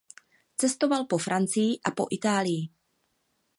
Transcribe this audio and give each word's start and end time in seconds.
Cestoval 0.55 1.05
po 1.05 1.17
Francii 1.17 1.79
a 1.83 1.91
po 1.91 2.05
Itálii. 2.09 2.63